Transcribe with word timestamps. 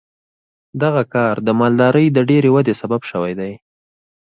دغه 0.83 1.03
کار 1.13 1.35
د 1.47 1.49
مالدارۍ 1.59 2.05
د 2.11 2.17
ډېرې 2.29 2.49
ودې 2.55 2.73
سبب 2.81 3.01
شوی 3.09 3.33
دی. 3.39 3.53